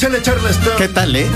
[0.00, 0.72] Échale, Charleston.
[0.78, 1.26] ¿Qué tal, eh?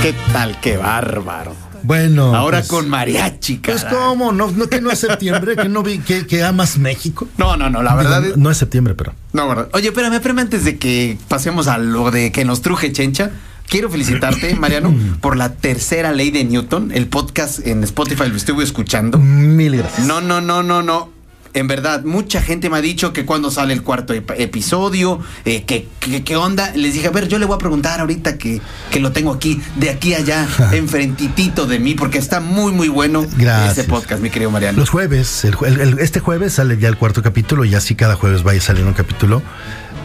[0.00, 0.60] ¿Qué tal?
[0.60, 1.56] Qué bárbaro.
[1.82, 2.36] Bueno.
[2.36, 3.98] Ahora pues, con mariachi, Pues caray.
[3.98, 7.26] cómo, no, no que no es septiembre, que no vi que, que amas México.
[7.36, 8.36] No, no, no, la Digo, verdad es...
[8.36, 9.12] no es septiembre, pero.
[9.32, 9.70] No, verdad.
[9.72, 13.32] Oye, espérame, espérame antes de que pasemos a lo de que nos truje Chencha.
[13.68, 16.92] Quiero felicitarte, Mariano, por la tercera ley de Newton.
[16.94, 19.18] El podcast en Spotify lo estuve escuchando.
[19.18, 20.06] Mil gracias.
[20.06, 21.10] No, no, no, no, no.
[21.54, 25.64] En verdad, mucha gente me ha dicho que cuando sale el cuarto ep- episodio, eh,
[25.64, 26.72] que, onda.
[26.74, 28.60] Les dije, a ver, yo le voy a preguntar ahorita que,
[28.90, 32.88] que lo tengo aquí, de aquí a allá, enfrentitito de mí, porque está muy, muy
[32.88, 33.78] bueno Gracias.
[33.78, 34.78] ese podcast, mi querido Mariano.
[34.78, 37.94] Los jueves, el jue- el- el- este jueves sale ya el cuarto capítulo y así
[37.94, 39.42] cada jueves vaya saliendo un capítulo.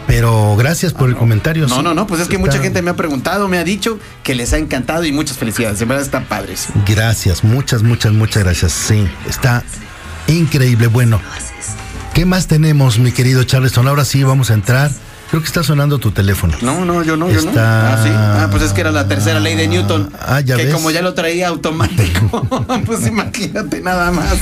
[0.06, 1.66] Pero gracias por el comentario.
[1.66, 1.82] No, sí.
[1.82, 4.34] no, no, pues es que Está- mucha gente me ha preguntado, me ha dicho que
[4.34, 5.80] les ha encantado y muchas felicidades.
[5.82, 6.56] En verdad está padre.
[6.56, 6.72] sí.
[6.86, 8.72] Gracias, muchas, muchas, muchas gracias.
[8.72, 9.62] Sí, está
[10.28, 10.86] increíble.
[10.86, 11.20] Bueno,
[12.14, 13.88] ¿qué más tenemos, mi querido Charleston?
[13.88, 14.90] Ahora sí vamos a entrar.
[15.30, 16.54] Creo que está sonando tu teléfono.
[16.62, 17.52] No, no, yo no, yo no.
[17.54, 18.08] Ah, sí.
[18.10, 20.10] Ah, pues es que era la tercera ley de Newton.
[20.18, 20.74] Ah, ya que ves.
[20.74, 22.46] como ya lo traía automático.
[22.86, 24.38] pues imagínate nada más.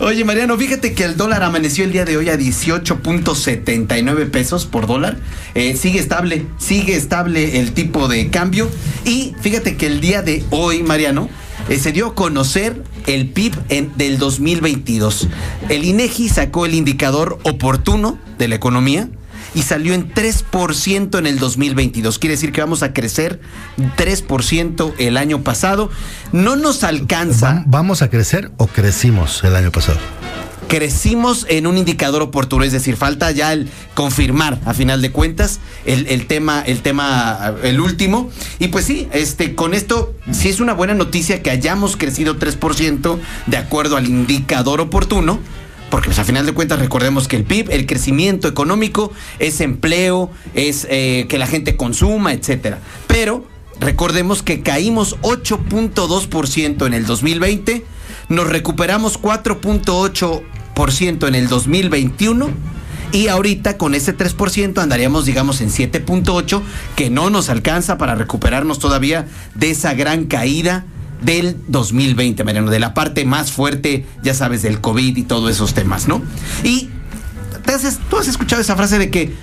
[0.00, 4.86] Oye, Mariano, fíjate que el dólar amaneció el día de hoy a 18.79 pesos por
[4.86, 5.16] dólar.
[5.54, 8.70] Eh, sigue estable, sigue estable el tipo de cambio.
[9.06, 11.30] Y fíjate que el día de hoy, Mariano,
[11.68, 13.54] eh, se dio a conocer el PIB
[13.96, 15.28] del 2022.
[15.68, 19.08] El INEGI sacó el indicador oportuno de la economía
[19.54, 22.18] y salió en 3% en el 2022.
[22.18, 23.40] Quiere decir que vamos a crecer
[23.96, 25.90] 3% el año pasado.
[26.32, 27.54] No nos alcanza.
[27.54, 29.98] ¿Va- ¿Vamos a crecer o crecimos el año pasado?
[30.68, 35.60] Crecimos en un indicador oportuno, es decir, falta ya el confirmar a final de cuentas
[35.86, 38.30] el, tema, el tema, el último.
[38.58, 43.18] Y pues sí, este, con esto sí es una buena noticia que hayamos crecido 3%
[43.46, 45.38] de acuerdo al indicador oportuno.
[45.88, 50.30] Porque pues, a final de cuentas recordemos que el PIB, el crecimiento económico, es empleo,
[50.52, 52.78] es eh, que la gente consuma, etcétera.
[53.06, 53.46] Pero
[53.80, 57.86] recordemos que caímos 8.2% en el 2020,
[58.28, 60.42] nos recuperamos 4.8%
[60.82, 62.50] en el 2021
[63.10, 66.62] y ahorita con ese 3% andaríamos digamos en 7.8
[66.94, 70.84] que no nos alcanza para recuperarnos todavía de esa gran caída
[71.20, 75.74] del 2020, Mariano, de la parte más fuerte, ya sabes, del COVID y todos esos
[75.74, 76.22] temas, ¿no?
[76.62, 76.90] Y
[77.66, 79.34] ¿te has- tú has escuchado esa frase de que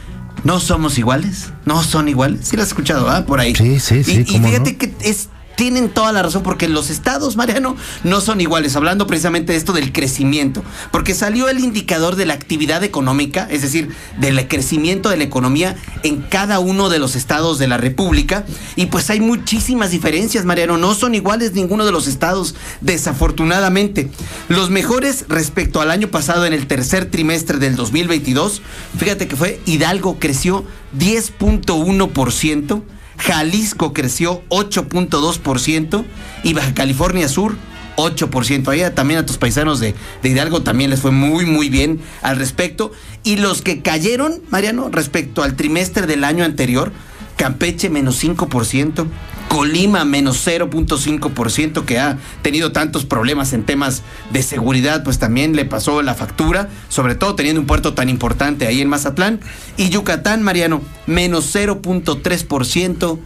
[0.46, 2.48] no somos iguales, no son iguales.
[2.48, 3.26] Sí la has escuchado, ¿ah?
[3.26, 3.54] Por ahí.
[3.56, 4.78] Sí, sí, sí, Y, y fíjate no.
[4.78, 8.76] que es tienen toda la razón porque los estados, Mariano, no son iguales.
[8.76, 13.62] Hablando precisamente de esto del crecimiento, porque salió el indicador de la actividad económica, es
[13.62, 13.90] decir,
[14.20, 18.46] del crecimiento de la economía en cada uno de los estados de la República,
[18.76, 20.78] y pues hay muchísimas diferencias, Mariano.
[20.78, 24.10] No son iguales ninguno de los estados, desafortunadamente.
[24.50, 28.62] Los mejores respecto al año pasado en el tercer trimestre del 2022,
[28.98, 30.66] fíjate que fue Hidalgo creció
[30.98, 32.84] 10.1%.
[33.18, 36.06] Jalisco creció 8.2%
[36.44, 37.56] y Baja California Sur
[37.98, 38.68] 8%.
[38.68, 42.38] Ahí también a tus paisanos de, de Hidalgo también les fue muy, muy bien al
[42.38, 42.92] respecto.
[43.24, 46.92] Y los que cayeron, Mariano, respecto al trimestre del año anterior,
[47.38, 49.08] Campeche menos 5%,
[49.50, 55.66] Colima menos 0.5%, que ha tenido tantos problemas en temas de seguridad, pues también le
[55.66, 59.40] pasó la factura, sobre todo teniendo un puerto tan importante ahí en Mazatlán.
[59.78, 63.20] Y Yucatán, Mariano, menos 0.3%.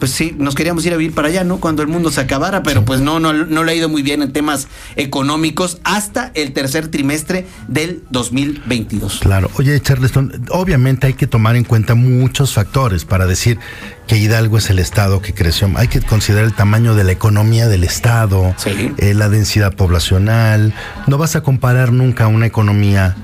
[0.00, 1.58] Pues sí, nos queríamos ir a vivir para allá, ¿no?
[1.60, 4.22] Cuando el mundo se acabara, pero pues no, no, no le ha ido muy bien
[4.22, 4.66] en temas
[4.96, 9.18] económicos hasta el tercer trimestre del 2022.
[9.20, 9.50] Claro.
[9.58, 13.58] Oye, Charleston, obviamente hay que tomar en cuenta muchos factores para decir
[14.06, 15.70] que Hidalgo es el estado que creció.
[15.76, 18.92] Hay que considerar el tamaño de la economía del estado, Sí.
[18.96, 20.74] eh, la densidad poblacional.
[21.06, 23.16] No vas a comparar nunca una economía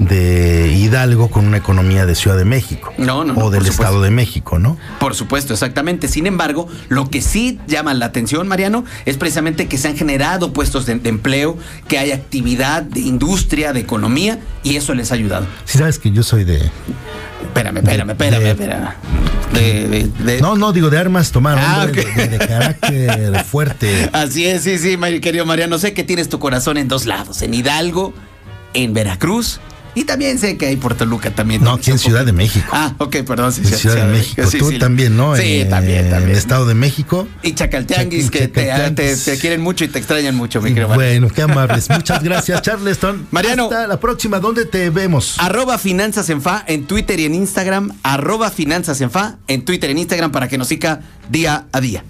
[0.00, 3.66] de Hidalgo con una economía de Ciudad de México No, no, no, o del.
[3.66, 4.76] Estado de México, ¿no?
[4.98, 6.08] Por supuesto, exactamente.
[6.08, 10.52] Sin embargo, lo que sí llama la atención, Mariano, es precisamente que se han generado
[10.52, 11.56] puestos de, de empleo,
[11.86, 15.46] que hay actividad de industria, de economía, y eso les ha ayudado.
[15.66, 16.70] Si sabes que yo soy de
[17.42, 18.88] Espérame, espérame, espérame, De- espérame.
[19.52, 24.08] De, de- de- no, no digo de armas tomar, Ah, hombre, de, carácter fuerte.
[24.12, 25.78] Así es, sí, sí, querido Mariano.
[25.78, 28.14] Sé que tienes tu corazón en dos lados, en Hidalgo,
[28.72, 29.60] en Veracruz.
[29.94, 31.62] Y también sé que hay Puerto Toluca también.
[31.64, 32.66] No, aquí en Ciudad de México.
[32.72, 33.52] Ah, ok, perdón.
[33.52, 34.42] Sí, En Ciudad de México.
[34.50, 34.78] Sí, Tú sí.
[34.78, 35.34] también, ¿no?
[35.36, 36.30] Sí, también, En también.
[36.32, 37.26] el Estado de México.
[37.42, 39.24] Y Chacaltianguis, Chac- que te, Chacaltianguis.
[39.24, 40.94] te- te quieren mucho y te extrañan mucho, mi querido.
[40.94, 41.88] Bueno, qué amables.
[41.90, 43.26] Muchas gracias, Charleston.
[43.30, 43.64] Mariano.
[43.64, 44.38] Hasta la próxima.
[44.38, 45.36] ¿Dónde te vemos?
[45.38, 47.92] Arroba Finanzas en Fa en Twitter y en Instagram.
[48.02, 51.00] Arroba Finanzas en Fa en Twitter y en Instagram para que nos siga
[51.30, 52.04] día a día.